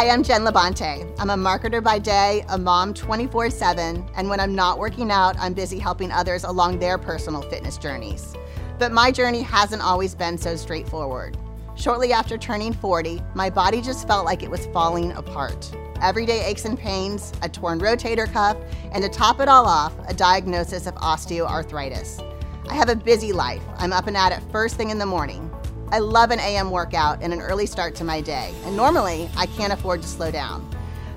[0.00, 1.14] Hi, I'm Jen Labonte.
[1.18, 5.36] I'm a marketer by day, a mom 24 7, and when I'm not working out,
[5.38, 8.34] I'm busy helping others along their personal fitness journeys.
[8.78, 11.36] But my journey hasn't always been so straightforward.
[11.74, 15.70] Shortly after turning 40, my body just felt like it was falling apart.
[16.00, 18.56] Everyday aches and pains, a torn rotator cuff,
[18.92, 22.26] and to top it all off, a diagnosis of osteoarthritis.
[22.70, 23.62] I have a busy life.
[23.76, 25.49] I'm up and at it first thing in the morning.
[25.92, 29.46] I love an AM workout and an early start to my day, and normally I
[29.46, 30.70] can't afford to slow down.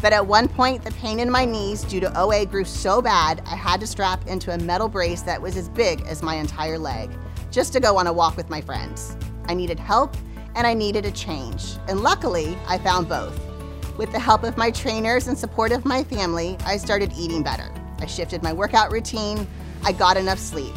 [0.00, 3.42] But at one point, the pain in my knees due to OA grew so bad,
[3.46, 6.78] I had to strap into a metal brace that was as big as my entire
[6.78, 7.10] leg,
[7.50, 9.16] just to go on a walk with my friends.
[9.46, 10.16] I needed help
[10.54, 13.40] and I needed a change, and luckily, I found both.
[13.98, 17.74] With the help of my trainers and support of my family, I started eating better.
[17.98, 19.48] I shifted my workout routine,
[19.82, 20.74] I got enough sleep.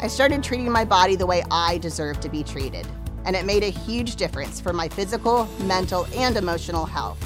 [0.00, 2.86] I started treating my body the way I deserve to be treated
[3.24, 7.18] and it made a huge difference for my physical, mental, and emotional health.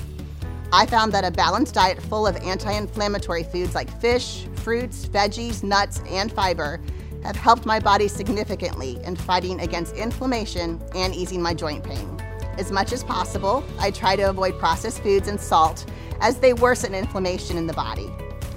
[0.73, 5.63] I found that a balanced diet full of anti inflammatory foods like fish, fruits, veggies,
[5.63, 6.81] nuts, and fiber
[7.23, 12.21] have helped my body significantly in fighting against inflammation and easing my joint pain.
[12.59, 15.87] As much as possible, I try to avoid processed foods and salt
[16.21, 18.11] as they worsen inflammation in the body.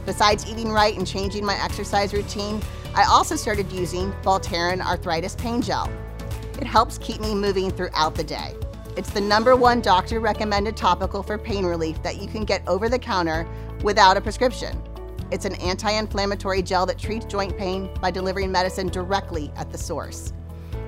[0.06, 2.62] Besides eating right and changing my exercise routine,
[2.96, 5.92] I also started using Voltaren Arthritis Pain Gel.
[6.60, 8.54] It helps keep me moving throughout the day.
[8.98, 12.90] It's the number one doctor recommended topical for pain relief that you can get over
[12.90, 13.48] the counter
[13.82, 14.78] without a prescription.
[15.32, 19.78] It's an anti inflammatory gel that treats joint pain by delivering medicine directly at the
[19.78, 20.34] source.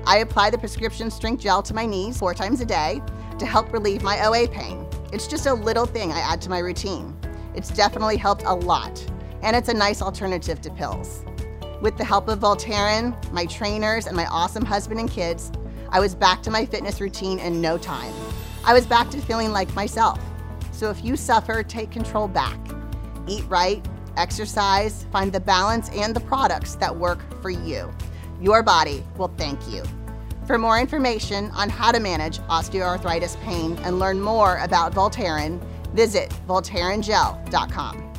[0.05, 3.01] I apply the prescription strength gel to my knees four times a day
[3.39, 4.85] to help relieve my OA pain.
[5.13, 7.17] It's just a little thing I add to my routine.
[7.55, 9.09] It's definitely helped a lot,
[9.41, 11.23] and it's a nice alternative to pills.
[11.81, 15.51] With the help of Voltaren, my trainers, and my awesome husband and kids,
[15.89, 18.13] I was back to my fitness routine in no time.
[18.63, 20.19] I was back to feeling like myself.
[20.71, 22.59] So if you suffer, take control back.
[23.27, 23.83] Eat right,
[24.15, 27.91] exercise, find the balance and the products that work for you.
[28.39, 29.83] Your body will thank you.
[30.45, 35.59] For more information on how to manage osteoarthritis pain and learn more about Voltaren,
[35.93, 38.10] visit voltarengel.com.